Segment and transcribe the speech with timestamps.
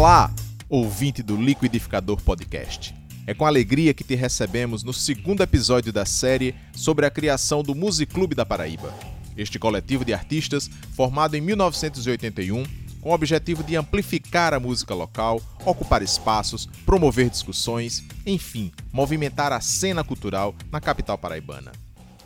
[0.00, 0.34] Olá,
[0.66, 2.94] ouvinte do Liquidificador Podcast.
[3.26, 7.74] É com alegria que te recebemos no segundo episódio da série sobre a criação do
[7.74, 8.94] Musiclube da Paraíba.
[9.36, 12.64] Este coletivo de artistas, formado em 1981,
[13.02, 19.60] com o objetivo de amplificar a música local, ocupar espaços, promover discussões, enfim, movimentar a
[19.60, 21.72] cena cultural na capital paraibana.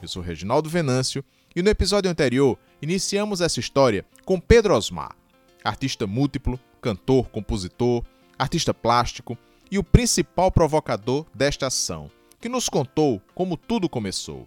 [0.01, 1.25] Eu sou Reginaldo Venâncio
[1.57, 5.17] e no episódio anterior iniciamos essa história com Pedro Osmar,
[5.65, 8.05] artista múltiplo, cantor, compositor,
[8.39, 9.39] artista plástico
[9.71, 14.47] e o principal provocador desta ação, que nos contou como tudo começou.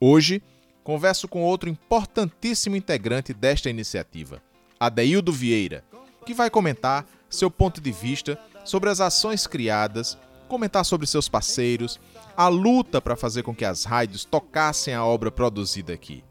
[0.00, 0.40] Hoje,
[0.84, 4.40] converso com outro importantíssimo integrante desta iniciativa,
[4.78, 5.84] Adeildo Vieira,
[6.24, 11.98] que vai comentar seu ponto de vista sobre as ações criadas, comentar sobre seus parceiros,
[12.36, 16.22] a luta para fazer com que as rádios tocassem a obra produzida aqui.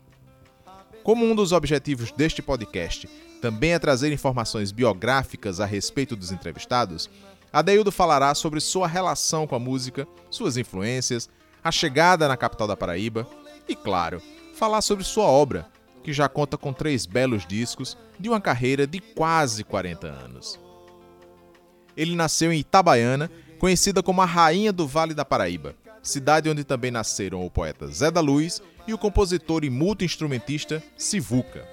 [1.03, 3.09] Como um dos objetivos deste podcast
[3.43, 7.09] também é trazer informações biográficas a respeito dos entrevistados,
[7.51, 11.29] Adeildo falará sobre sua relação com a música, suas influências,
[11.61, 13.27] a chegada na capital da Paraíba
[13.67, 14.21] e, claro,
[14.55, 15.67] falar sobre sua obra,
[16.01, 20.57] que já conta com três belos discos de uma carreira de quase 40 anos.
[21.97, 26.91] Ele nasceu em Itabaiana, conhecida como a Rainha do Vale da Paraíba, cidade onde também
[26.91, 31.67] nasceram o poeta Zé da Luz e o compositor e multi-instrumentista Sivuca.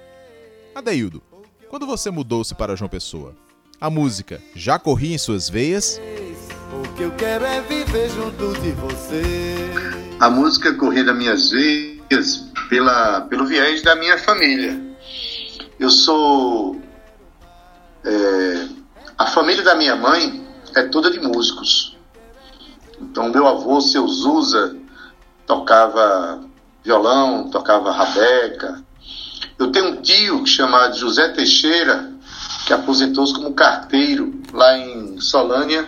[0.75, 1.23] Adeildo,
[1.71, 3.33] quando você mudou-se para João Pessoa,
[3.79, 6.01] a música já corria em suas veias?
[6.73, 9.55] O que eu quero é viver junto de você.
[10.19, 14.77] A música corria das minhas veias pela, pelo viés da minha família.
[15.79, 16.81] Eu sou.
[18.03, 18.67] É,
[19.17, 21.97] a família da minha mãe é toda de músicos.
[22.99, 24.75] Então, meu avô, seu Zusa,
[25.47, 26.43] tocava
[26.83, 28.83] violão, tocava rabeca,
[29.61, 32.11] eu tenho um tio chamado José Teixeira,
[32.65, 35.87] que aposentou-se como carteiro lá em Solânia.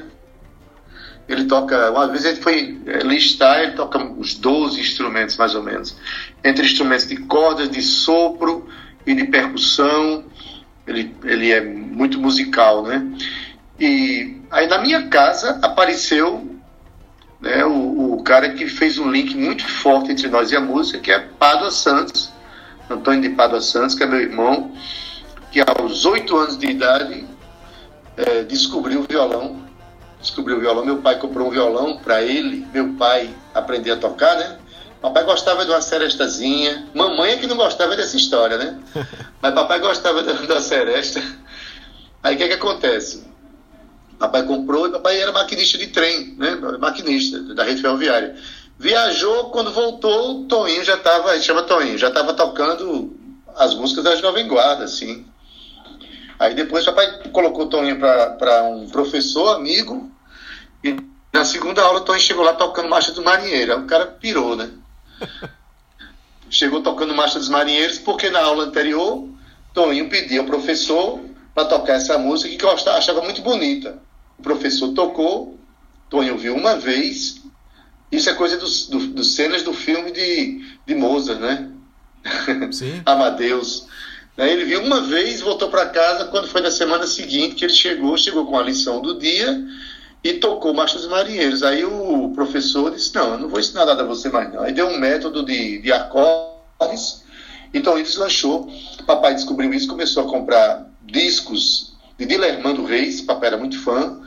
[1.28, 5.96] Ele toca, uma vez ele foi listar, ele toca uns 12 instrumentos mais ou menos,
[6.44, 8.68] entre instrumentos de cordas, de sopro
[9.08, 10.26] e de percussão.
[10.86, 13.08] Ele, ele é muito musical, né?
[13.80, 16.60] E aí na minha casa apareceu
[17.42, 21.00] né, o, o cara que fez um link muito forte entre nós e a música,
[21.00, 22.33] que é Pádua Santos
[22.94, 24.72] Antônio de Padua Santos, que é meu irmão,
[25.52, 27.26] que aos oito anos de idade
[28.18, 29.62] é, descobriu o violão.
[30.20, 30.86] Descobriu o violão.
[30.86, 34.58] Meu pai comprou um violão para ele, meu pai aprender a tocar, né?
[35.02, 36.88] Papai gostava de uma serestazinha.
[36.94, 38.80] Mamãe é que não gostava dessa história, né?
[39.42, 41.22] Mas papai gostava da, da seresta.
[42.24, 43.28] Aí o que, é que acontece?
[44.18, 46.56] Papai comprou e papai era maquinista de trem, né?
[46.80, 48.36] Maquinista da rede ferroviária.
[48.78, 53.16] Viajou, quando voltou, o Toninho já estava, a gente chama Toninho, já estava tocando
[53.56, 55.26] as músicas da Jovem Guarda, assim.
[56.40, 60.12] Aí depois o papai colocou o Toninho para um professor, amigo,
[60.84, 60.98] e
[61.32, 63.76] na segunda aula o Toninho chegou lá tocando Marcha dos Marinheiros.
[63.76, 64.72] Aí o cara pirou, né?
[66.50, 69.30] chegou tocando Marcha dos Marinheiros, porque na aula anterior,
[69.74, 71.22] Toninho pediu ao professor
[71.54, 73.98] para tocar essa música que eu achava muito bonita.
[74.38, 75.58] O professor tocou,
[76.10, 77.43] Toninho viu uma vez,
[78.16, 81.70] isso é coisa dos, do, dos cenas do filme de, de Mozart, né?
[82.72, 83.02] Sim.
[83.06, 83.88] Amadeus.
[84.38, 88.18] Ele viu uma vez, voltou para casa, quando foi na semana seguinte que ele chegou,
[88.18, 89.64] chegou com a lição do dia
[90.24, 91.62] e tocou Marcha dos Marinheiros.
[91.62, 94.62] Aí o professor disse, não, eu não vou ensinar nada a você mais não.
[94.62, 97.24] Aí deu um método de, de acordes,
[97.74, 98.72] então ele deslanchou.
[99.06, 104.20] Papai descobriu isso, começou a comprar discos de Dilermando Reis, papai era muito fã,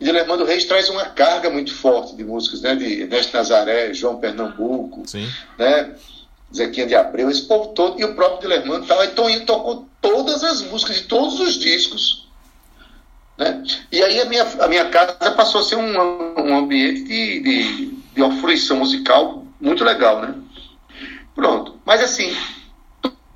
[0.00, 2.74] e Dilermando Reis traz uma carga muito forte de músicas, né?
[2.74, 5.28] De Ernesto Nazaré, João Pernambuco, Sim.
[5.58, 5.94] né?
[6.54, 9.04] Zequinha de Abreu, esse povo todo, e o próprio Dilermando tal.
[9.04, 12.28] Então ele tocou todas as músicas de todos os discos.
[13.36, 13.64] Né?
[13.90, 15.92] E aí a minha, a minha casa passou a ser um,
[16.38, 20.34] um ambiente de, de, de uma fruição musical muito legal, né?
[21.34, 21.80] Pronto.
[21.84, 22.36] Mas assim,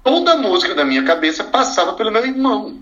[0.04, 2.80] toda a música da minha cabeça passava pelo meu irmão.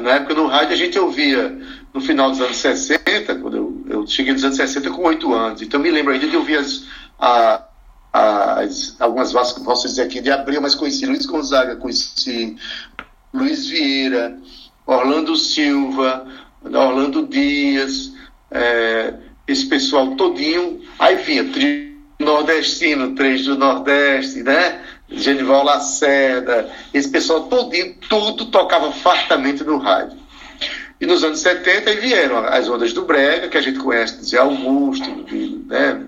[0.00, 1.58] Na época no rádio a gente ouvia
[1.92, 5.62] no final dos anos 60, quando eu, eu cheguei nos anos 60 com 8 anos.
[5.62, 6.86] Então me lembro ainda de ouvir as,
[7.18, 7.64] a,
[8.12, 12.56] as, algumas vozes posso dizer aqui de Abril, mas conheci Luiz Gonzaga, conheci
[13.34, 14.38] Luiz Vieira,
[14.86, 16.26] Orlando Silva,
[16.62, 18.12] Orlando Dias,
[18.52, 19.14] é,
[19.48, 20.80] esse pessoal todinho.
[20.98, 21.88] Aí vinha trio
[22.20, 24.80] nordestino, três do Nordeste, né?
[25.10, 30.18] Genival Lacerda, esse pessoal todinho, tudo tocava fartamente no rádio.
[31.00, 34.26] E nos anos 70 aí vieram as ondas do Brega, que a gente conhece de
[34.26, 36.00] Zé Augusto, de, né,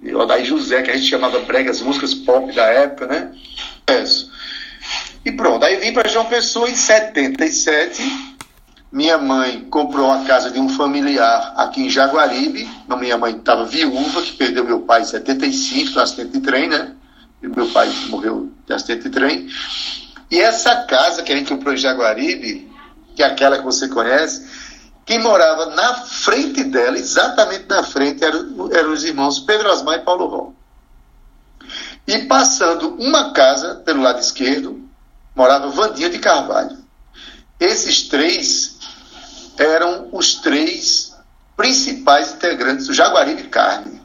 [0.00, 3.32] de Odaí José, que a gente chamava Brega, as músicas pop da época, né?
[5.24, 8.02] E pronto, aí vim para João Pessoa em 77,
[8.92, 12.68] minha mãe comprou uma casa de um familiar aqui em Jaguaribe.
[12.88, 16.68] A minha mãe estava viúva, que perdeu meu pai em 75, no acidente de trem,
[16.68, 16.92] né?
[17.42, 19.48] E meu pai morreu de acidente de trem.
[20.30, 22.70] E essa casa que a gente comprou em Jaguaribe,
[23.16, 24.46] que é aquela que você conhece,
[25.04, 30.26] quem morava na frente dela, exatamente na frente, eram, os irmãos Pedro Osmar e Paulo
[30.26, 30.52] Ró.
[32.06, 34.88] E passando uma casa pelo lado esquerdo,
[35.34, 36.78] morava Vandinha de Carvalho.
[37.58, 38.78] Esses três
[39.58, 41.14] eram os três
[41.56, 43.99] principais integrantes do Jaguaribe Carne,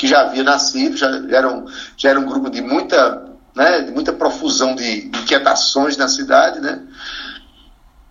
[0.00, 3.22] que já havia nascido, já era um, já era um grupo de muita,
[3.54, 6.80] né, de muita profusão de inquietações na cidade, né?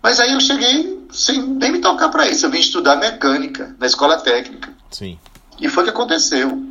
[0.00, 2.46] Mas aí eu cheguei sem nem me tocar para isso.
[2.46, 4.70] Eu vim estudar mecânica na escola técnica.
[4.88, 5.18] Sim.
[5.60, 6.64] E foi o que aconteceu.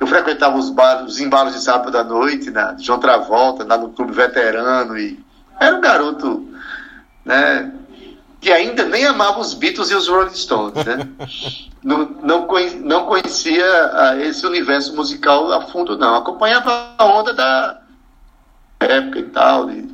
[0.00, 3.90] Eu frequentava os, bar, os embalos de sábado da noite, na João Travolta, lá no
[3.90, 5.22] clube veterano, e
[5.60, 6.48] era um garoto,
[7.26, 7.70] né?
[8.40, 11.08] Que ainda nem amava os Beatles e os Rolling Stones, né?
[11.82, 12.46] não, não,
[12.80, 16.16] não conhecia ah, esse universo musical a fundo, não.
[16.16, 17.80] Acompanhava a onda da
[18.80, 19.88] época e tal, de,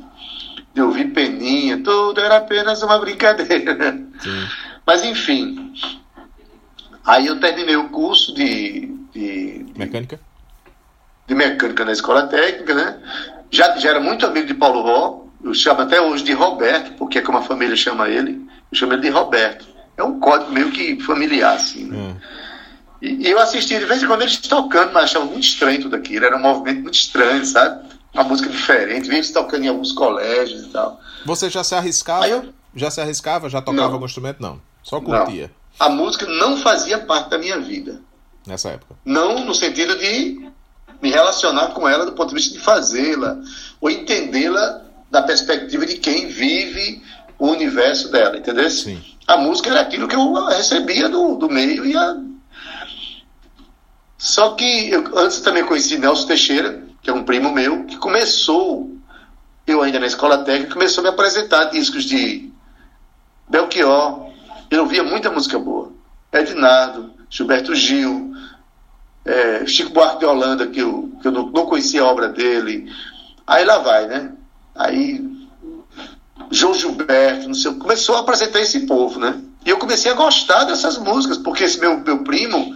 [0.73, 3.73] de ouvir peninha, tudo era apenas uma brincadeira.
[3.73, 4.05] Né?
[4.85, 5.73] Mas enfim.
[7.05, 10.19] Aí eu terminei o curso de, de, de mecânica?
[11.27, 12.99] De mecânica na escola técnica, né?
[13.51, 17.19] Já, já era muito amigo de Paulo Ró, eu chamo até hoje de Roberto, porque
[17.19, 19.65] é como a família chama ele, eu chamo ele de Roberto.
[19.97, 21.97] É um código meio que familiar, assim, né?
[21.97, 22.15] Hum.
[23.01, 25.95] E, e, eu assistia de vez em quando eles tocando, mas achava muito estranho tudo
[25.95, 27.93] aquilo, era um movimento muito estranho, sabe?
[28.13, 30.99] Uma música diferente, via eles tocando em alguns colégios e tal.
[31.25, 32.27] Você já se arriscava?
[32.27, 32.53] Eu...
[32.75, 33.49] Já se arriscava?
[33.49, 33.93] Já tocava não.
[33.93, 34.41] algum instrumento?
[34.41, 34.59] Não.
[34.81, 35.51] Só curtia.
[35.79, 35.87] Não.
[35.87, 37.99] A música não fazia parte da minha vida.
[38.47, 38.95] Nessa época.
[39.05, 40.49] Não no sentido de
[41.01, 43.37] me relacionar com ela do ponto de vista de fazê-la
[43.81, 44.81] ou entendê-la
[45.13, 47.03] da perspectiva de quem vive
[47.37, 48.67] o universo dela, entendeu?
[48.67, 48.99] Sim.
[49.27, 52.17] A música era aquilo que eu recebia do, do meio e a...
[54.17, 58.91] Só que eu antes também conheci Nelson Teixeira, que é um primo meu, que começou,
[59.67, 62.51] eu ainda na escola técnica, começou a me apresentar discos de
[63.47, 64.31] Belchior.
[64.71, 65.91] Eu ouvia muita música boa.
[66.31, 68.33] Ednardo, Gilberto Gil,
[69.23, 72.91] é, Chico Buarque de Holanda, que eu, que eu não, não conhecia a obra dele.
[73.45, 74.31] Aí lá vai, né?
[74.75, 75.23] Aí
[76.51, 79.39] João Gilberto, não sei, começou a apresentar esse povo, né?
[79.65, 82.75] E eu comecei a gostar dessas músicas, porque esse meu, meu primo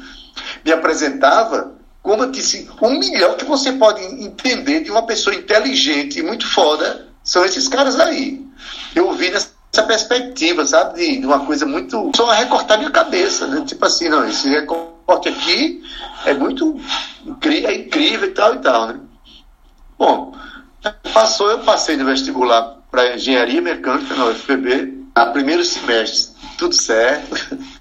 [0.63, 1.77] me apresentava
[2.07, 6.47] como eu disse, o melhor que você pode entender de uma pessoa inteligente e muito
[6.47, 8.47] foda são esses caras aí.
[8.95, 12.09] Eu ouvi nessa perspectiva, sabe, de, uma coisa muito.
[12.15, 13.61] Só recortar minha cabeça, né?
[13.65, 15.83] Tipo assim, não, esse recorte aqui
[16.25, 16.79] é muito
[17.25, 18.99] incrível, é incrível e tal e tal, né?
[19.99, 20.33] Bom,
[21.13, 27.35] Passou, eu passei no vestibular para engenharia mecânica na UFPB, a primeiro semestre, tudo certo.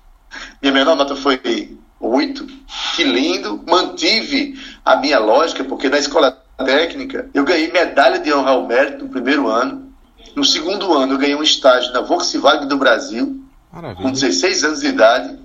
[0.60, 2.46] Minha menor nota foi 8,
[2.94, 3.62] que lindo.
[3.66, 9.04] Mantive a minha lógica, porque na escola técnica eu ganhei medalha de honra ao mérito
[9.04, 9.92] no primeiro ano.
[10.34, 14.02] No segundo ano eu ganhei um estágio na Volkswagen do Brasil, Maravilha.
[14.02, 15.38] com 16 anos de idade.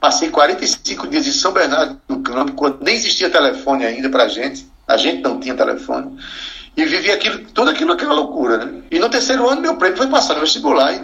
[0.00, 4.70] Passei 45 dias em São Bernardo do Campo, quando nem existia telefone ainda para gente.
[4.92, 6.18] A gente não tinha telefone.
[6.76, 8.82] E vivi aquilo, tudo aquilo, aquela loucura, né?
[8.90, 11.00] E no terceiro ano, meu prêmio foi passar no vestibular, e,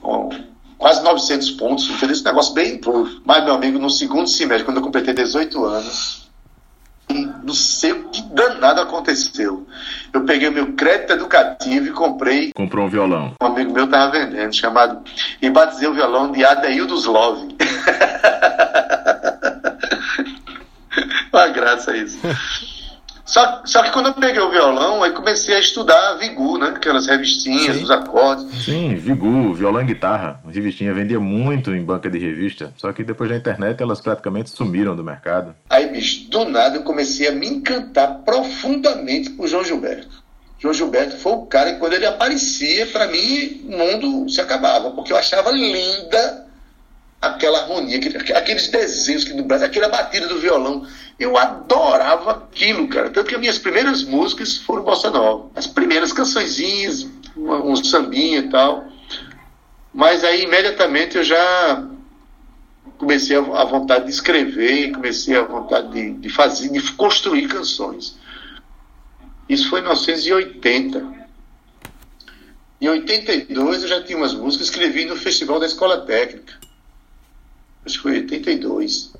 [0.00, 0.30] com,
[0.78, 2.14] quase 900 pontos, entendeu?
[2.14, 2.80] Esse negócio bem.
[3.24, 6.28] Mas, meu amigo, no segundo semestre, quando eu completei 18 anos,
[7.42, 9.66] não sei o que danado aconteceu.
[10.12, 12.52] Eu peguei o meu crédito educativo e comprei.
[12.52, 13.34] Comprou um violão.
[13.42, 15.02] Um amigo meu estava vendendo, chamado.
[15.42, 17.56] E batizei o violão de Adeildos Love.
[21.32, 22.18] Uma graça isso.
[23.28, 26.68] Só, só que quando eu peguei o violão, aí comecei a estudar Vigu, né?
[26.68, 27.82] Aquelas revistinhas, Sim.
[27.84, 28.64] os acordes.
[28.64, 30.40] Sim, Vigu, violão e guitarra.
[30.48, 32.72] Revistinha vendia muito em banca de revista.
[32.78, 35.54] Só que depois da internet elas praticamente sumiram do mercado.
[35.68, 40.24] Aí, bicho, do nada eu comecei a me encantar profundamente por João Gilberto.
[40.58, 44.90] João Gilberto foi o cara que quando ele aparecia, para mim, o mundo se acabava,
[44.92, 46.47] porque eu achava linda
[47.20, 47.98] aquela harmonia,
[48.36, 50.86] aqueles desenhos que no Brasil, aquela batida do violão.
[51.18, 53.10] Eu adorava aquilo, cara.
[53.10, 55.50] Tanto que as minhas primeiras músicas foram bossa nova.
[55.56, 58.86] As primeiras cançõezinhas, um sambinha e tal.
[59.92, 61.84] Mas aí imediatamente eu já
[62.98, 68.16] comecei a, vontade de escrever, comecei a vontade de, de fazer, de construir canções.
[69.48, 71.18] Isso foi em 1980.
[72.80, 76.57] Em 82 eu já tinha umas músicas, escrevi no Festival da Escola Técnica.
[77.88, 79.12] Acho que foi 82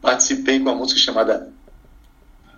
[0.00, 1.50] participei com uma música chamada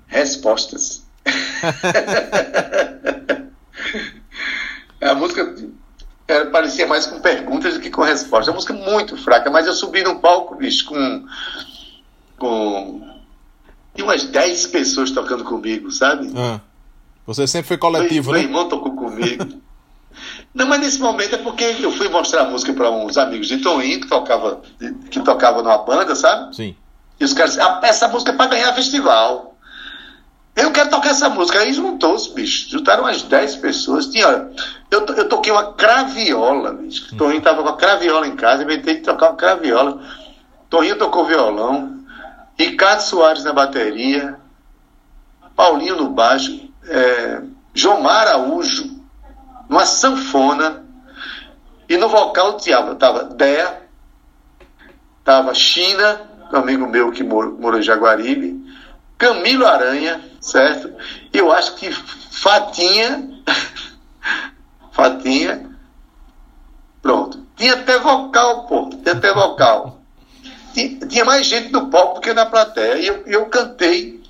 [0.07, 1.05] Respostas.
[5.01, 5.55] a música
[6.27, 8.49] era, parecia mais com perguntas do que com respostas.
[8.49, 11.27] A música muito fraca, mas eu subi no palco, bicho, com.
[12.39, 13.09] com.
[13.95, 16.33] Tinha umas 10 pessoas tocando comigo, sabe?
[16.37, 16.61] Ah.
[17.27, 18.47] Você sempre foi coletivo, meu, né?
[18.47, 19.61] Meu irmão tocou comigo.
[20.55, 23.59] Não, mas nesse momento é porque eu fui mostrar a música para uns amigos de
[23.59, 24.61] Toninho que tocava,
[25.11, 26.55] que tocava numa banda, sabe?
[26.57, 26.77] Sim.
[27.19, 29.55] E os caras disseram, ah, essa música é para ganhar festival.
[30.57, 31.61] Eu quero tocar essa música.
[31.61, 32.69] Aí juntou-se, bicho.
[32.71, 34.07] Juntaram umas 10 pessoas.
[34.07, 34.51] Tinha,
[34.91, 37.15] eu, eu toquei uma craviola, bicho.
[37.15, 37.17] Hum.
[37.17, 40.03] Toninho tava com a craviola em casa, inventei de tocar uma craviola.
[40.69, 42.01] Toninho tocou violão.
[42.59, 44.37] Ricardo Soares na bateria.
[45.55, 46.69] Paulinho no baixo.
[46.85, 47.43] É,
[47.75, 49.00] Jomar Araújo
[49.71, 50.85] numa sanfona.
[51.89, 53.83] E no vocal tava, tava Dea,
[55.25, 56.21] tava China,
[56.53, 58.61] um amigo meu que mora, mora em Jaguaribe,
[59.17, 60.93] Camilo Aranha, certo?
[61.33, 63.43] E eu acho que Fatinha,
[64.93, 65.71] Fatinha,
[67.01, 67.47] pronto.
[67.57, 70.01] Tinha até vocal, pô, tinha até vocal.
[70.73, 72.99] Tinha, tinha mais gente no palco do que na plateia.
[72.99, 74.23] E eu, eu cantei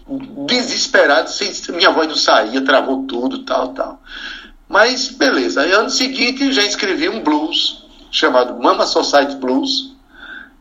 [0.46, 4.00] desesperado, sem, minha voz não saía, travou tudo, tal, tal.
[4.70, 5.62] Mas beleza.
[5.62, 9.96] Aí ano seguinte já escrevi um blues chamado Mama Society Blues,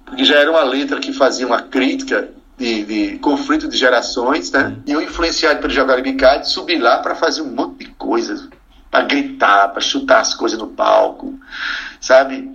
[0.03, 4.75] porque já era uma letra que fazia uma crítica de, de conflito de gerações, né?
[4.87, 8.49] E eu influenciado pelo Jaguaribe Cade, subi lá para fazer um monte de coisas,
[8.89, 11.39] para gritar, para chutar as coisas no palco,
[12.01, 12.51] sabe?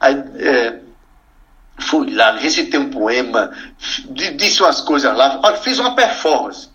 [0.00, 0.78] Aí, é,
[1.80, 3.50] fui lá, recitei um poema,
[4.08, 6.70] disse umas coisas lá, fiz uma performance.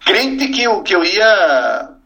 [0.00, 1.97] Crente que eu, que eu ia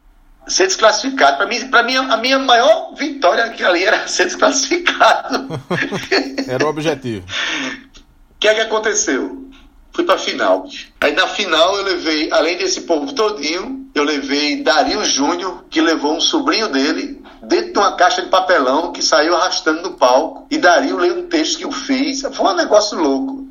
[0.46, 1.36] ser desclassificado.
[1.36, 5.60] Para mim, para mim, a minha maior vitória aqui ali era ser desclassificado.
[6.48, 7.24] era o objetivo.
[7.26, 9.50] O que é que aconteceu?
[9.92, 10.66] Fui para final.
[11.00, 16.16] Aí na final eu levei, além desse povo todinho, eu levei Dario Júnior, que levou
[16.16, 20.46] um sobrinho dele dentro de uma caixa de papelão que saiu arrastando no palco.
[20.50, 22.22] E Dario leu um texto que eu fiz.
[22.22, 23.46] Foi um negócio louco.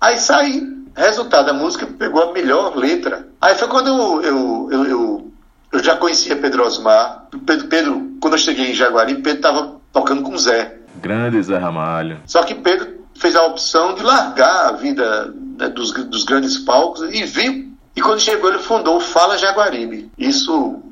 [0.00, 0.76] Aí saí.
[0.94, 3.28] Resultado, a música pegou a melhor letra.
[3.38, 5.32] Aí foi quando eu, eu, eu, eu
[5.78, 7.26] eu já conhecia Pedro Osmar.
[7.44, 10.78] Pedro, Pedro quando eu cheguei em Jaguari, Pedro estava tocando com Zé.
[11.00, 12.20] Grande Zé Ramalho.
[12.26, 17.02] Só que Pedro fez a opção de largar a vida né, dos, dos grandes palcos
[17.14, 17.66] e viu.
[17.94, 20.10] E quando chegou, ele fundou o Fala Jaguaribe.
[20.18, 20.82] Isso,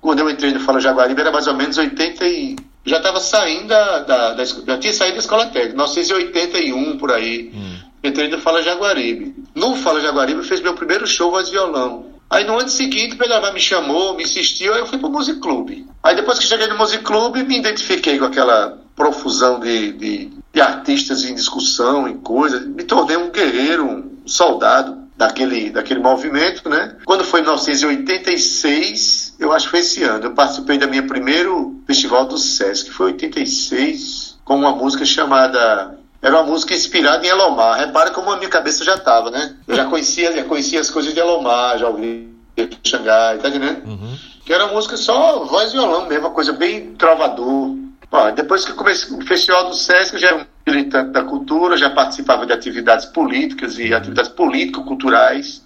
[0.00, 2.56] quando eu entrei no Fala Jaguaribe, era mais ou menos 80 e...
[2.84, 7.52] Já estava saindo da, da, da, Já tinha saído da escola técnica, 1981 por aí.
[7.54, 7.76] Hum.
[8.02, 9.36] Entrei no Fala Jaguaribe.
[9.54, 12.11] No Fala Jaguaribe, fez meu primeiro show voz violão.
[12.32, 15.84] Aí no ano seguinte, Pedro me chamou, me insistiu, aí eu fui pro Music Club.
[16.02, 20.60] Aí depois que cheguei no Music Club, me identifiquei com aquela profusão de, de, de
[20.62, 22.66] artistas em discussão, em coisas.
[22.66, 26.96] Me tornei um guerreiro, um soldado daquele, daquele movimento, né?
[27.04, 31.82] Quando foi em 1986, eu acho que foi esse ano, eu participei da minha primeiro
[31.86, 37.28] festival do Sesc, que foi 86, com uma música chamada era uma música inspirada em
[37.28, 37.78] Elomar.
[37.78, 39.56] Repara como a minha cabeça já estava, né?
[39.66, 42.32] Eu já conhecia, já conhecia as coisas de Elomar, já ouvi
[42.84, 43.84] Xangai, tá entendendo?
[43.86, 44.16] Uhum.
[44.44, 47.76] Que era uma música só voz e violão mesmo, uma coisa bem trovador.
[48.36, 51.88] Depois que comecei o Festival do Sesc, eu já era um militante da cultura, já
[51.88, 55.62] participava de atividades políticas e atividades político-culturais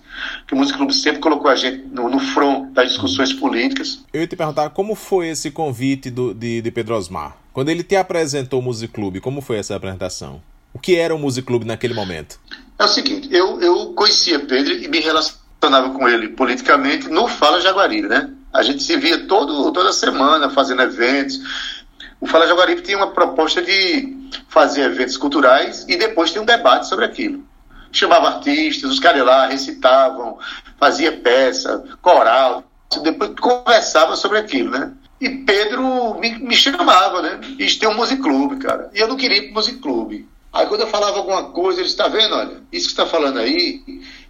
[0.47, 4.05] que o Música Clube sempre colocou a gente no, no front das discussões políticas.
[4.13, 7.37] Eu ia te perguntar como foi esse convite do, de, de Pedro Osmar?
[7.57, 10.43] Quando ele te apresentou o Music Club, como foi essa apresentação?
[10.75, 12.39] O que era o Music Club naquele momento?
[12.79, 17.59] É o seguinte, eu, eu conhecia Pedro e me relacionava com ele politicamente no Fala
[17.59, 18.31] Jaguaribe, né?
[18.53, 21.41] A gente se via todo, toda semana fazendo eventos.
[22.21, 24.15] O Fala Jaguaribe tinha uma proposta de
[24.51, 27.43] fazer eventos culturais e depois tinha um debate sobre aquilo
[27.91, 30.39] chamava artistas, os caras lá recitavam,
[30.79, 32.63] fazia peça, coral,
[33.03, 34.93] depois conversava sobre aquilo, né?
[35.21, 37.41] E Pedro me, me chamava, né?
[37.59, 38.91] Isso tem um musiclube, cara.
[38.95, 40.29] E eu não queria ir pro musiclube.
[40.53, 43.83] Aí quando eu falava alguma coisa, ele está vendo, olha, isso que está falando aí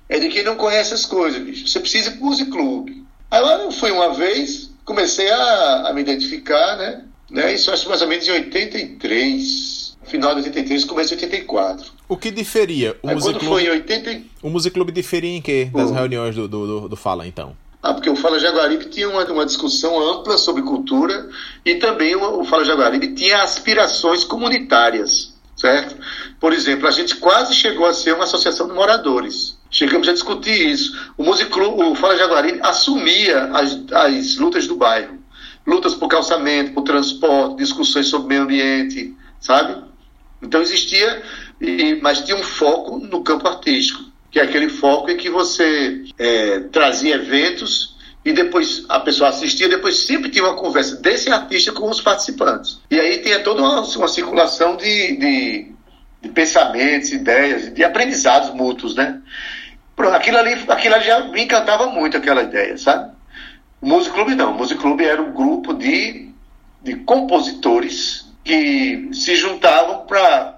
[0.08, 1.66] é de quem não conhece as coisas, bicho.
[1.66, 3.04] Você precisa ir pro musiclube.
[3.30, 7.04] Aí lá eu fui uma vez, comecei a, a me identificar, né?
[7.30, 7.52] né?
[7.54, 11.92] Isso acho mais ou menos em 83, final de 83, começo de 84.
[12.08, 12.96] O que diferia?
[13.02, 13.48] O Music Club...
[13.48, 14.22] foi em 80...
[14.42, 17.56] O Music Club diferia em quê das reuniões do, do, do, Fala, então?
[17.82, 21.28] Ah, porque o Fala Jaguaribe tinha uma, uma discussão ampla sobre cultura
[21.64, 25.96] e também o, o Fala Jaguaribe tinha aspirações comunitárias, certo?
[26.40, 29.56] Por exemplo, a gente quase chegou a ser uma associação de moradores.
[29.70, 30.96] Chegamos a discutir isso.
[31.16, 35.18] O Music Club, o Fala Jaguaribe assumia as, as lutas do bairro.
[35.66, 39.84] Lutas por calçamento, por transporte, discussões sobre meio ambiente, sabe?
[40.40, 41.22] Então existia
[42.00, 46.60] mas tinha um foco no campo artístico, que é aquele foco em que você é,
[46.72, 51.88] trazia eventos e depois a pessoa assistia, depois sempre tinha uma conversa desse artista com
[51.88, 52.80] os participantes.
[52.90, 55.72] E aí tinha toda uma, uma circulação de, de,
[56.22, 59.20] de, pensamentos, ideias, de aprendizados mútuos, né?
[60.12, 63.12] Aquilo ali, aquilo ali já me encantava muito, aquela ideia, sabe?
[63.80, 66.28] O Music Club não, o Music Club era um grupo de,
[66.82, 70.55] de compositores que se juntavam para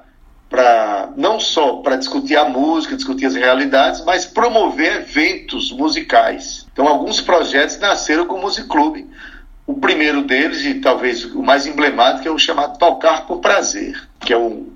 [0.48, 6.66] para não só para discutir a música, discutir as realidades, mas promover eventos musicais.
[6.72, 9.04] Então, alguns projetos nasceram com o Music Club.
[9.66, 14.32] O primeiro deles, e talvez o mais emblemático, é o chamado Tocar por Prazer, que
[14.32, 14.72] é um,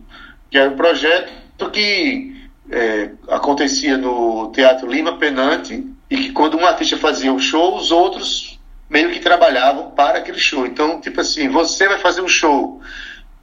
[0.51, 1.33] que é um projeto
[1.71, 2.37] que
[2.71, 7.91] é, acontecia no Teatro Lima Penante e que quando um artista fazia um show, os
[7.91, 8.61] outros
[8.91, 10.67] meio que trabalhavam para aquele show.
[10.67, 12.83] Então, tipo assim, você vai fazer um show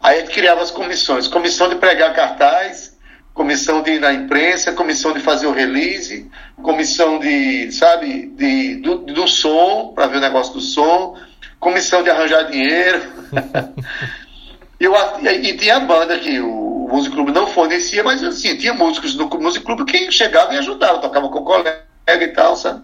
[0.01, 2.97] Aí a gente criava as comissões, comissão de pregar cartaz,
[3.33, 6.29] comissão de ir na imprensa, comissão de fazer o release,
[6.61, 11.17] comissão de, sabe, de, do, do som, para ver o negócio do som,
[11.59, 13.01] comissão de arranjar dinheiro.
[14.79, 18.55] Eu, e, e tinha a banda que o, o Músico Clube não fornecia, mas assim,
[18.55, 22.55] tinha músicos no Músico Clube que chegavam e ajudavam, tocava com o colega e tal,
[22.55, 22.81] sabe?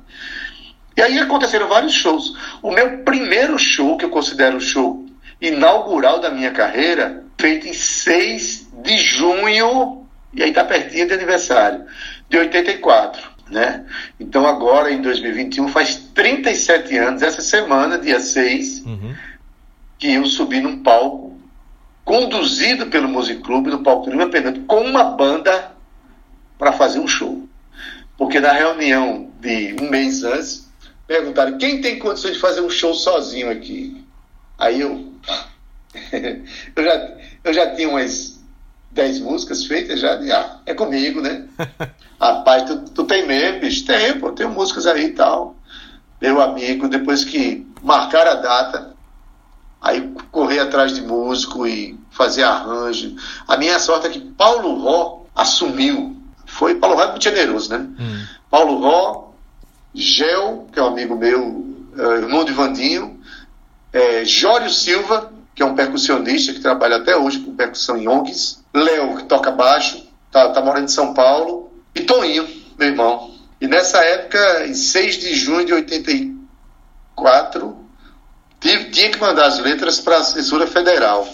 [0.98, 2.34] E aí aconteceram vários shows.
[2.62, 5.04] O meu primeiro show, que eu considero o show
[5.39, 11.86] inaugural da minha carreira, feito em 6 de junho, e aí está pertinho de aniversário,
[12.30, 13.36] de 84.
[13.50, 13.86] Né?
[14.20, 19.15] Então agora, em 2021, faz 37 anos, essa semana, dia 6, uhum.
[20.00, 21.38] que eu subi num palco,
[22.04, 25.72] conduzido pelo Music Club, no palco do Lima Pernambuco, com uma banda
[26.58, 27.48] para fazer um show.
[28.18, 30.72] Porque na reunião de um mês antes,
[31.08, 34.04] perguntaram quem tem condições de fazer um show sozinho aqui.
[34.58, 35.13] Aí eu
[36.75, 37.11] eu, já,
[37.43, 38.39] eu já tinha umas
[38.91, 41.45] 10 músicas feitas já, de, ah, é comigo, né?
[42.19, 43.85] Rapaz, tu, tu tem mesmo, bicho?
[43.85, 45.55] Tem, pô, tenho músicas aí e tal.
[46.21, 48.95] Meu amigo, depois que marcar a data,
[49.81, 53.15] aí correr atrás de músico e fazer arranjo.
[53.47, 56.15] A minha sorte é que Paulo Ró assumiu.
[56.45, 57.86] Foi, Paulo Ró é muito generoso, né?
[57.99, 58.25] Hum.
[58.49, 59.34] Paulo Ró,
[59.93, 61.65] Gel, que é um amigo meu,
[61.97, 63.19] é, irmão de Vandinho,
[63.91, 68.62] é, Jório Silva, que é um percussionista que trabalha até hoje com percussão em ONGs,
[68.74, 72.46] Léo, que toca baixo, tá, tá morando em São Paulo, e Toninho,
[72.78, 73.34] meu irmão.
[73.62, 77.78] E nessa época, em 6 de junho de 84,
[78.60, 81.26] tive, tinha que mandar as letras para a censura federal.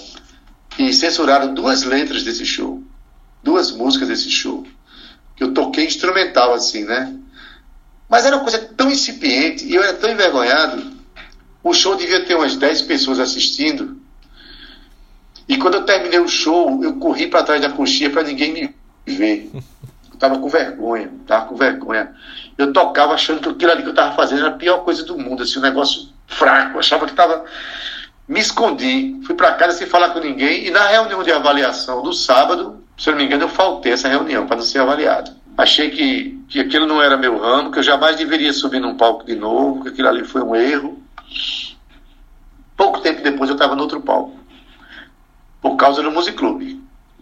[0.78, 2.82] E censuraram duas letras desse show,
[3.44, 4.66] duas músicas desse show,
[5.36, 7.14] que eu toquei instrumental assim, né?
[8.08, 10.92] Mas era uma coisa tão incipiente e eu era tão envergonhado.
[11.64, 14.01] O show devia ter umas 10 pessoas assistindo
[15.52, 18.74] e quando eu terminei o show, eu corri para trás da coxinha para ninguém me
[19.06, 19.52] ver.
[19.54, 22.16] Eu tava com vergonha, tava com vergonha.
[22.58, 25.18] Eu tocava achando que aquilo ali que eu tava fazendo era a pior coisa do
[25.18, 26.76] mundo, assim, um negócio fraco.
[26.76, 27.44] Eu achava que tava.
[28.30, 30.68] Me escondi, fui para casa sem falar com ninguém.
[30.68, 34.08] E na reunião de avaliação do sábado, se eu não me engano, eu faltei essa
[34.08, 35.32] reunião para não ser avaliado.
[35.58, 39.26] Achei que, que aquilo não era meu ramo, que eu jamais deveria subir num palco
[39.26, 41.04] de novo, que aquilo ali foi um erro.
[42.78, 44.40] Pouco tempo depois eu estava no outro palco
[45.62, 46.80] por causa do Music Club.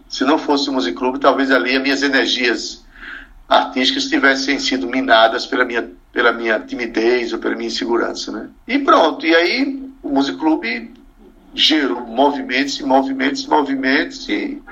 [0.08, 2.84] Se não fosse o Music Club, talvez ali as minhas energias
[3.48, 8.48] artísticas tivessem sido minadas pela minha, pela minha timidez ou pela minha insegurança, né?
[8.66, 10.64] E pronto, e aí o Music Club
[11.54, 14.62] gerou movimentos e movimentos e movimentos e,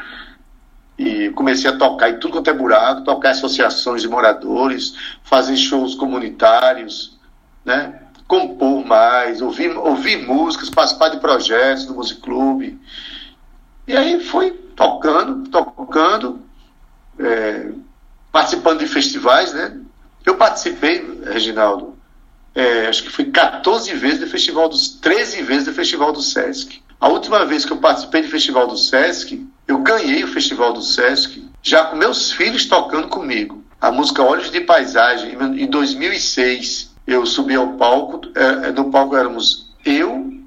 [0.96, 5.94] e comecei a tocar em tudo quanto é buraco, tocar associações de moradores, fazer shows
[5.94, 7.18] comunitários,
[7.64, 8.00] né?
[8.28, 12.78] compor mais, ouvir, ouvir músicas, participar de projetos do Music Club,
[13.88, 16.42] e aí foi tocando, tocando,
[17.18, 17.70] é,
[18.30, 19.80] participando de festivais, né?
[20.26, 21.96] Eu participei, Reginaldo,
[22.54, 26.82] é, acho que fui 14 vezes do festival dos 13 vezes do festival do Sesc.
[27.00, 30.82] A última vez que eu participei do festival do Sesc, eu ganhei o festival do
[30.82, 33.64] Sesc, já com meus filhos tocando comigo.
[33.80, 39.16] A música Olhos de Paisagem, em 2006, eu subi ao palco, é, é, no palco
[39.16, 40.42] éramos eu,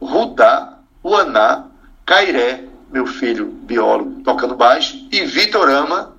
[0.00, 1.67] Rudá, o Aná,
[2.08, 6.16] Cairé, meu filho biólogo, tocando baixo, e Vitorama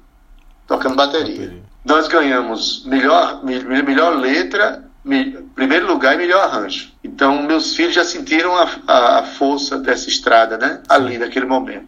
[0.67, 1.39] tocando bateria.
[1.39, 1.63] bateria.
[1.83, 6.91] Nós ganhamos melhor, melhor letra, me, primeiro lugar e melhor arranjo.
[7.03, 10.79] Então, meus filhos já sentiram a, a, a força dessa estrada, né?
[10.87, 11.87] Ali, naquele momento.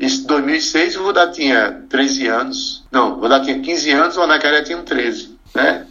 [0.00, 2.84] Em 2006, o Vodá tinha 13 anos.
[2.90, 5.86] Não, o Vodá tinha 15 anos, o Anacaré tinha 13, né?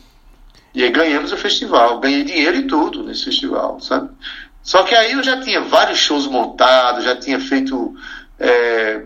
[0.76, 2.02] E aí ganhamos o festival.
[2.02, 4.10] Ganhei dinheiro e tudo nesse festival, sabe?
[4.68, 7.96] Só que aí eu já tinha vários shows montados, já tinha feito
[8.38, 9.02] é,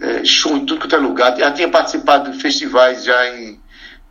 [0.00, 3.60] é, show em tudo quanto é lugar, já tinha participado de festivais já em,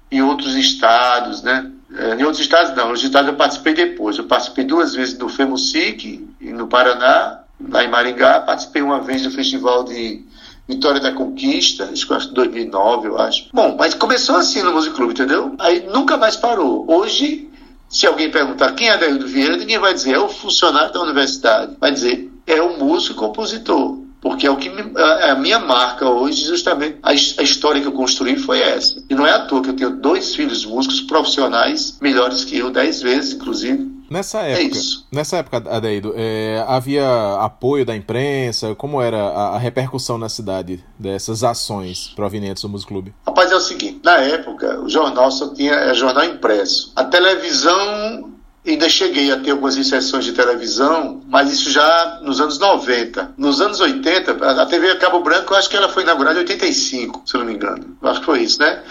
[0.09, 1.69] em outros estados, né?
[1.93, 4.17] É, em outros estados não, nos estados eu participei depois.
[4.17, 8.39] Eu participei duas vezes do FEMUSIC, no Paraná, lá em Maringá.
[8.39, 10.23] Participei uma vez do Festival de
[10.65, 13.49] Vitória da Conquista, isso acho que 2009, eu acho.
[13.51, 15.55] Bom, mas começou assim no Músico Clube, entendeu?
[15.59, 16.85] Aí nunca mais parou.
[16.87, 17.49] Hoje,
[17.89, 21.75] se alguém perguntar quem é Adaildo Vieira, ninguém vai dizer é o funcionário da universidade.
[21.79, 25.59] Vai dizer é o músico e compositor porque é o que me, a, a, minha
[25.59, 29.01] marca hoje, justamente a, a, história que eu construí foi essa.
[29.09, 32.69] E não é à toa que eu tenho dois filhos músicos profissionais melhores que eu,
[32.69, 33.98] dez vezes, inclusive.
[34.09, 37.05] Nessa é época, é nessa época, Adeido, é, havia
[37.39, 38.73] apoio da imprensa?
[38.75, 43.13] Como era a, a, repercussão na cidade dessas ações provenientes do Músico Clube?
[43.25, 46.91] Rapaz, é o seguinte, na época o jornal só tinha é, jornal impresso.
[46.95, 52.59] A televisão Ainda cheguei a ter algumas inserções de televisão, mas isso já nos anos
[52.59, 53.33] 90.
[53.37, 57.23] Nos anos 80, a TV Cabo Branco, eu acho que ela foi inaugurada em 85,
[57.25, 57.97] se eu não me engano.
[58.03, 58.83] Acho que foi isso, né?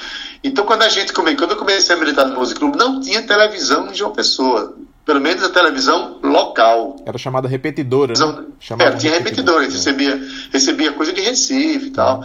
[0.43, 3.23] Então, quando a gente come, quando eu comecei a militar no Music Club, não tinha
[3.23, 4.75] televisão em João Pessoa.
[5.09, 6.97] Pelo menos a televisão local.
[7.07, 8.45] Era chamada repetidora, né?
[8.61, 9.65] Chamada é, tinha repetidora, repetidora.
[9.65, 10.21] recebia,
[10.53, 12.23] recebia coisa de Recife e tal.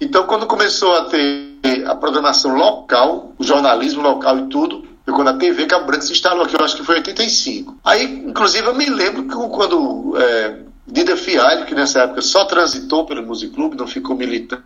[0.00, 5.28] Então, quando começou a ter a programação local, o jornalismo local e tudo, foi quando
[5.28, 7.80] a TV Cabo Branco se instalou aqui, eu acho que foi em 85.
[7.84, 13.04] Aí, inclusive, eu me lembro que quando é, Dida Fialho, que nessa época só transitou
[13.04, 14.64] pelo Music Club, não ficou militando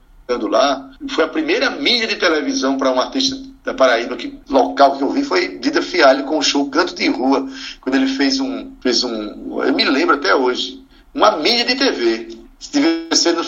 [0.48, 5.02] lá, foi a primeira mídia de televisão para um artista da Paraíba que local que
[5.02, 7.48] eu vi foi Dida Fialho com o show Canto de Rua,
[7.80, 10.82] quando ele fez um, fez um, eu me lembro até hoje,
[11.14, 12.38] uma mídia de TV.
[12.58, 12.80] Se
[13.12, 13.44] ser no,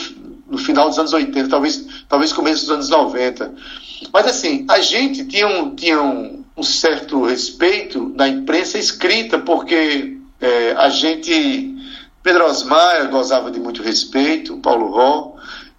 [0.50, 3.54] no final dos anos 80, talvez, talvez começo dos anos 90.
[4.12, 10.18] Mas assim, a gente tinha um, tinha um, um certo respeito da imprensa escrita, porque
[10.40, 11.76] é, a gente,
[12.22, 15.31] Pedro Osmar gozava de muito respeito, Paulo Ró,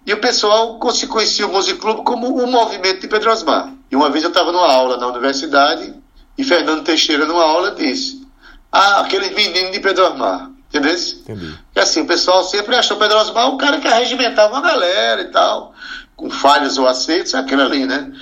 [0.06, 3.72] e o pessoal conhecia o Music Club como um movimento de Pedro Osmar.
[3.90, 5.94] E uma vez eu estava numa aula na universidade
[6.36, 8.26] e Fernando Teixeira, numa aula, disse:
[8.70, 10.50] Ah, aquele menino de Pedro Osmar.
[10.68, 10.92] Entendeu?
[10.92, 11.58] Entendi.
[11.74, 15.28] E assim, o pessoal sempre achou Pedro Osmar um cara que arregimentava uma galera e
[15.28, 15.72] tal,
[16.16, 18.12] com falhas ou acertos, aquilo ali, né?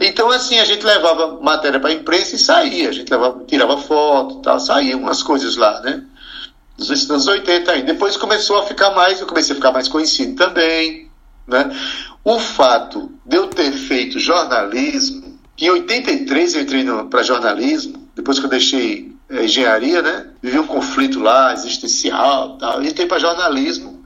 [0.00, 2.88] Então, assim, a gente levava matéria para a imprensa e saía.
[2.88, 6.02] A gente levava, tirava foto tal, saía umas coisas lá, né?
[6.76, 7.92] Nos anos 80 ainda.
[7.92, 11.11] Depois começou a ficar mais, eu comecei a ficar mais conhecido também,
[11.46, 11.70] né?
[12.24, 18.38] O fato de eu ter feito jornalismo, que em 83 eu entrei para jornalismo, depois
[18.38, 20.26] que eu deixei é, engenharia, né?
[20.42, 24.02] Vivi um conflito lá, existencial tal, e entrei para jornalismo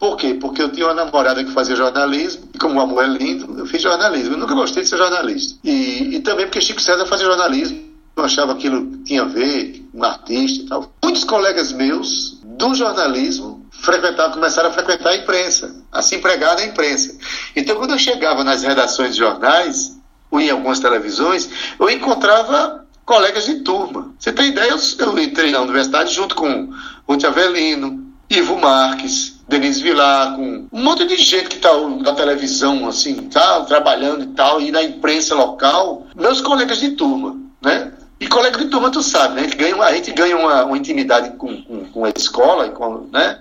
[0.00, 0.32] por quê?
[0.32, 3.66] Porque eu tinha uma namorada que fazia jornalismo, e como o amor é lindo, eu
[3.66, 4.32] fiz jornalismo.
[4.32, 5.58] Eu nunca gostei de ser jornalista.
[5.62, 7.78] E, e também porque Chico César fazia jornalismo.
[8.16, 10.90] Eu achava aquilo tinha a ver, um artista e tal.
[11.04, 16.64] Muitos colegas meus do jornalismo frequentavam, começaram a frequentar a imprensa, a se empregar na
[16.64, 17.16] imprensa.
[17.56, 19.98] Então, quando eu chegava nas redações de jornais,
[20.30, 24.14] ou em algumas televisões, eu encontrava colegas de turma.
[24.18, 24.70] Você tem ideia?
[24.70, 26.72] Eu, eu entrei na universidade junto com
[27.08, 32.86] Ruth Avelino, Ivo Marques, Denise Vilar, com um monte de gente que está na televisão,
[32.86, 37.92] assim, tá, trabalhando e tal, e na imprensa local, meus colegas de turma, né?
[38.20, 39.40] E colega de turma, tu sabe, né?
[39.40, 43.08] A gente ganha, a gente ganha uma, uma intimidade com, com, com, a escola, com,
[43.10, 43.40] né?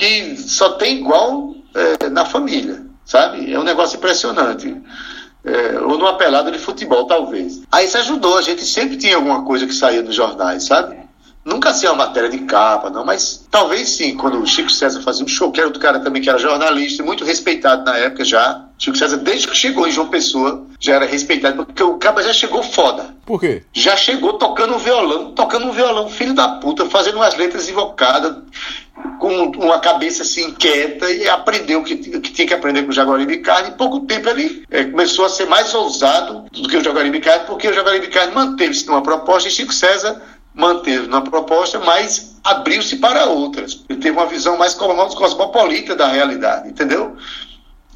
[0.00, 3.52] Que só tem igual é, na família, sabe?
[3.52, 4.74] É um negócio impressionante.
[5.44, 7.60] É, ou numa pelada de futebol, talvez.
[7.70, 10.99] Aí isso ajudou, a gente sempre tinha alguma coisa que saía nos jornais, sabe?
[11.42, 15.24] Nunca assim uma matéria de capa, não, mas talvez sim, quando o Chico César fazia
[15.24, 18.66] um show, que era outro cara também que era jornalista, muito respeitado na época já.
[18.78, 22.32] Chico César, desde que chegou em João Pessoa, já era respeitado, porque o cara já
[22.32, 23.14] chegou foda.
[23.24, 23.62] Por quê?
[23.72, 28.36] Já chegou tocando um violão, tocando um violão, filho da puta, fazendo umas letras invocadas,
[29.18, 32.94] com uma cabeça assim inquieta, e aprendeu o que, que tinha que aprender com o
[32.94, 33.70] Jaguaribe Carne.
[33.70, 37.46] Em pouco tempo ele é, começou a ser mais ousado do que o Jaguaribe Carne,
[37.46, 40.20] porque o Jaguaribe Carne manteve-se numa proposta e Chico César
[40.54, 43.84] manteve na proposta, mas abriu-se para outras.
[43.88, 47.16] Ele teve uma visão mais cosmopolita da realidade, entendeu?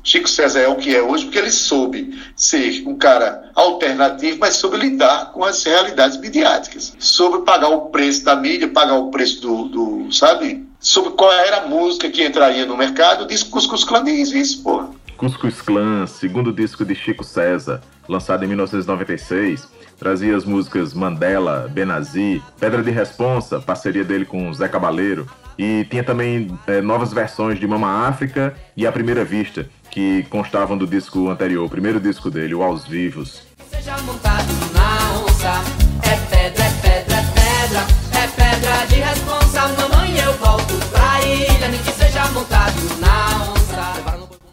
[0.05, 4.57] Chico César é o que é hoje porque ele soube ser um cara alternativo, mas
[4.57, 6.95] soube lidar com as realidades midiáticas.
[6.99, 10.69] Soube pagar o preço da mídia, pagar o preço do, do sabe?
[10.79, 14.91] Sobre qual era a música que entraria no mercado, disse Cuscuz Clã diz isso, porra.
[15.17, 22.43] Cuscuz Clã, segundo disco de Chico César, lançado em 1996, trazia as músicas Mandela, Benazi,
[22.59, 25.27] Pedra de Responsa, parceria dele com Zé Cabaleiro,
[25.59, 30.77] e tinha também é, novas versões de Mama África e A Primeira Vista, que constavam
[30.77, 33.43] do disco anterior, o primeiro disco dele, o Aos Vivos.
[33.71, 35.63] Seja montado na onça,
[36.03, 39.44] é pedra, é pedra, é pedra, é pedra de responsa,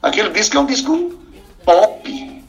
[0.01, 1.19] Aquele disco é um disco
[1.63, 2.43] pop,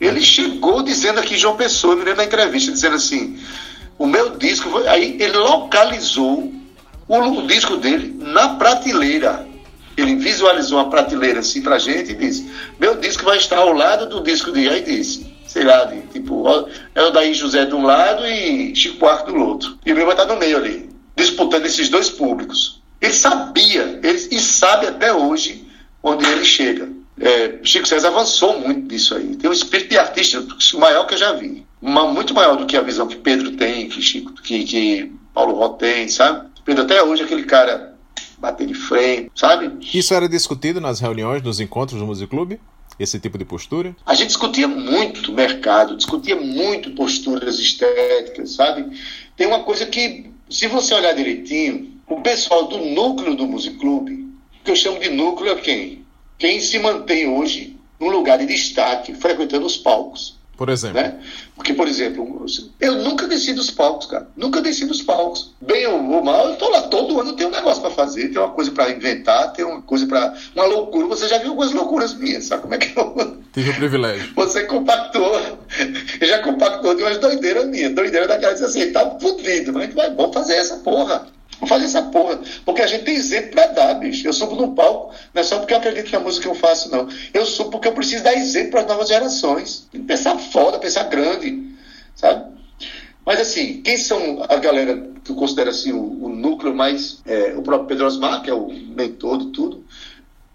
[0.00, 3.38] Ele chegou dizendo aqui, João Pessoa, me lembro da entrevista, dizendo assim:
[3.98, 4.88] o meu disco foi.
[4.88, 6.52] Aí ele localizou
[7.08, 9.46] o, o disco dele na prateleira.
[9.96, 14.06] Ele visualizou uma prateleira assim pra gente e disse: Meu disco vai estar ao lado
[14.08, 14.68] do disco de.
[14.68, 16.44] Aí disse: Sei lá, de, tipo,
[16.94, 19.78] é o daí José de um lado e Chico Buarque do outro.
[19.84, 22.82] E o meu vai estar no meio ali, disputando esses dois públicos.
[23.00, 25.64] Ele sabia, ele, e sabe até hoje
[26.02, 26.88] onde ele chega.
[27.20, 29.36] É, Chico César avançou muito nisso aí.
[29.36, 31.64] Tem um espírito de artista maior que eu já vi.
[31.80, 35.54] Uma, muito maior do que a visão que Pedro tem, que Chico, que, que Paulo
[35.54, 36.48] Ró tem, sabe?
[36.64, 37.96] Pedro até hoje é aquele cara
[38.38, 39.70] bater de frente, sabe?
[39.94, 42.54] Isso era discutido nas reuniões, nos encontros do Music Club?
[42.98, 43.96] Esse tipo de postura?
[44.04, 48.96] A gente discutia muito mercado, discutia muito posturas estéticas, sabe?
[49.36, 54.10] Tem uma coisa que, se você olhar direitinho, o pessoal do núcleo do Music Club,
[54.64, 56.02] que eu chamo de núcleo é quem?
[56.42, 60.36] quem se mantém hoje num lugar de destaque, frequentando os palcos.
[60.56, 61.00] Por exemplo?
[61.00, 61.20] Né?
[61.54, 62.44] Porque, por exemplo,
[62.80, 64.28] eu nunca desci dos palcos, cara.
[64.36, 65.54] Nunca desci dos palcos.
[65.60, 68.50] Bem ou mal, eu tô lá todo ano, tem um negócio para fazer, tem uma
[68.50, 71.06] coisa para inventar, tem uma coisa para Uma loucura.
[71.06, 73.38] Você já viu algumas loucuras minhas, sabe como é que eu.
[73.54, 74.32] Tive o privilégio.
[74.34, 75.40] Você compactou.
[76.20, 77.94] Já compactou de umas doideiras minhas.
[77.94, 81.28] Doideira daquela diz assim, tá fudido, mas vai, vamos fazer essa porra.
[81.62, 82.40] Vamos fazer essa porra.
[82.64, 84.26] Porque a gente tem exemplo pra dar, bicho.
[84.26, 86.90] Eu subo no palco, não é só porque eu acredito na música que eu faço,
[86.90, 87.08] não.
[87.32, 89.88] Eu subo porque eu preciso dar exemplo para as novas gerações.
[90.06, 91.74] Pensar foda, pensar grande,
[92.14, 92.52] sabe?
[93.24, 97.20] Mas assim, quem são a galera que eu considero assim o, o núcleo mais.
[97.24, 99.84] É, o próprio Pedro Osmar, que é o mentor de tudo.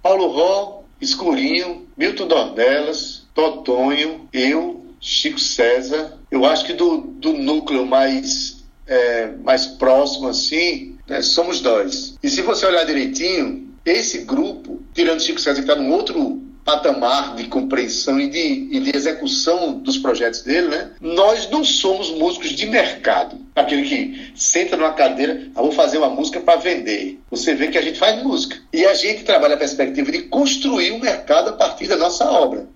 [0.02, 6.17] Paulo Ró, Escurinho, Milton Dornelas, Totonho, eu, Chico César.
[6.30, 12.17] Eu acho que do, do núcleo mais, é, mais próximo assim, né, somos dois.
[12.21, 17.34] E se você olhar direitinho, esse grupo, tirando Chico César, que está num outro patamar
[17.36, 20.91] de compreensão e de, e de, execução dos projetos dele, né?
[21.00, 23.38] Nós não somos músicos de mercado.
[23.56, 27.21] Aquele que senta numa cadeira, ah, vou fazer uma música para vender.
[27.32, 28.58] Você vê que a gente faz música.
[28.73, 32.67] E a gente trabalha a perspectiva de construir um mercado a partir da nossa obra.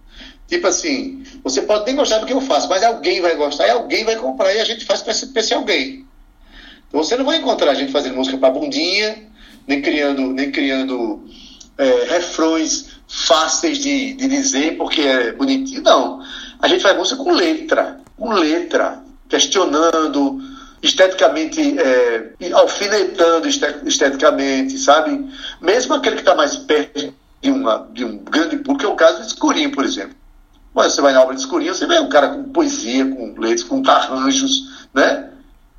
[0.47, 3.71] Tipo assim, você pode nem gostar do que eu faço, mas alguém vai gostar e
[3.71, 6.05] alguém vai comprar e a gente faz para esse alguém.
[6.87, 9.30] Então você não vai encontrar a gente fazendo música para bundinha,
[9.67, 11.23] nem criando, nem criando
[11.77, 16.21] é, refrões fáceis de, de dizer porque é bonitinho, não.
[16.59, 20.41] A gente faz música com letra, com letra, questionando,
[20.81, 25.27] esteticamente, é, alfinetando esteticamente, sabe?
[25.59, 29.21] Mesmo aquele que está mais perto de, uma, de um grande público, é o caso
[29.21, 30.15] de Escurinho, por exemplo.
[30.73, 33.63] Mas você vai na obra de Escurinho, você vê um cara com poesia, com letras,
[33.63, 35.29] com arranjos, né?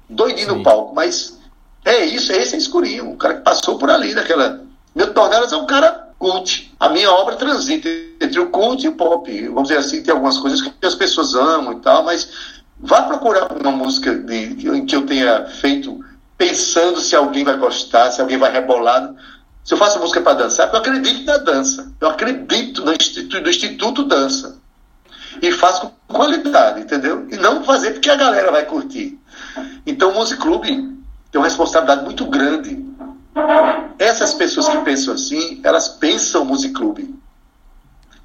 [0.08, 0.56] doidinho Sim.
[0.58, 1.38] no palco, mas
[1.84, 4.60] é isso, é esse é escurinho, o cara que passou por ali naquela.
[4.94, 6.72] Meu Tornelas é um cara cult.
[6.78, 7.88] A minha obra transita
[8.20, 9.48] entre o cult e o pop.
[9.48, 12.28] Vamos dizer assim, tem algumas coisas que as pessoas amam e tal, mas
[12.78, 14.54] vá procurar uma música de,
[14.86, 15.98] que eu tenha feito
[16.38, 19.12] pensando se alguém vai gostar, se alguém vai rebolar.
[19.64, 21.92] Se eu faço música para dançar, eu acredito na dança.
[22.00, 24.60] Eu acredito no Instituto, no instituto Dança.
[25.40, 27.26] E faço com qualidade, entendeu?
[27.30, 29.18] E não fazer porque a galera vai curtir.
[29.86, 30.64] Então o Music Club
[31.32, 32.84] tem uma responsabilidade muito grande.
[33.98, 37.08] Essas pessoas que pensam assim, elas pensam Music Club.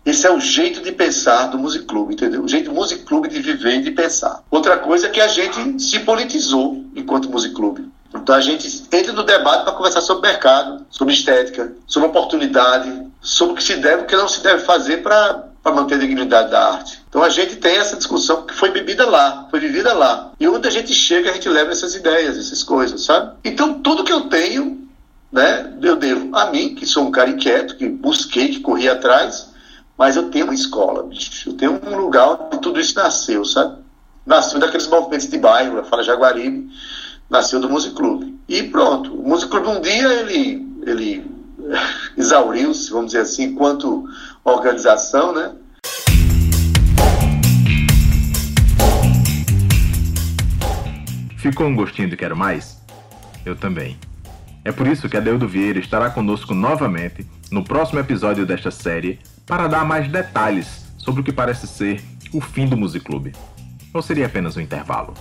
[0.06, 2.44] Esse é o jeito de pensar do Music Club, entendeu?
[2.44, 4.44] O jeito do Music Club de viver e de pensar.
[4.52, 7.80] Outra coisa é que a gente se politizou enquanto Music Club.
[8.14, 13.54] Então a gente entra no debate para conversar sobre mercado, sobre estética, sobre oportunidade, sobre
[13.54, 16.52] o que se deve e o que não se deve fazer para manter a dignidade
[16.52, 17.02] da arte.
[17.10, 20.32] Então a gente tem essa discussão que foi bebida lá, foi vivida lá.
[20.40, 23.36] E onde a gente chega, a gente leva essas ideias, essas coisas, sabe?
[23.44, 24.88] Então tudo que eu tenho,
[25.32, 29.50] né, eu devo a mim, que sou um cara inquieto, que busquei, que corri atrás,
[29.98, 31.50] mas eu tenho uma escola, bicho.
[31.50, 33.78] Eu tenho um lugar onde tudo isso nasceu, sabe?
[34.26, 36.70] Nasceu daqueles movimentos de bairro, Fala Jaguaribe,
[37.30, 38.34] nasceu do Music Club.
[38.48, 41.26] E pronto, o Music Club um dia ele, ele
[42.28, 44.06] exauriu-se, vamos dizer assim, enquanto
[44.44, 45.56] organização, né?
[51.38, 52.82] Ficou um gostinho de quero mais?
[53.46, 53.98] Eu também.
[54.66, 59.68] É por isso que Adeudo Vieira estará conosco novamente no próximo episódio desta série para
[59.68, 63.34] dar mais detalhes sobre o que parece ser o fim do Music Club.
[63.94, 65.14] Ou seria apenas um intervalo?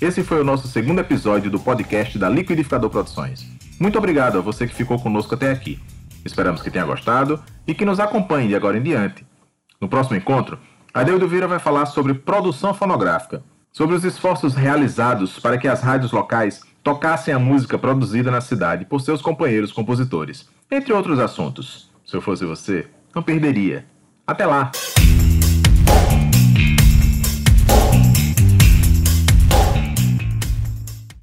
[0.00, 3.46] Esse foi o nosso segundo episódio do podcast da Liquidificador Produções.
[3.78, 5.78] Muito obrigado a você que ficou conosco até aqui.
[6.24, 9.26] Esperamos que tenha gostado e que nos acompanhe de agora em diante.
[9.80, 10.58] No próximo encontro,
[10.92, 16.12] Adeudo Vieira vai falar sobre produção fonográfica, sobre os esforços realizados para que as rádios
[16.12, 21.90] locais tocassem a música produzida na cidade por seus companheiros compositores, entre outros assuntos.
[22.04, 23.86] Se eu fosse você, não perderia.
[24.26, 24.70] Até lá!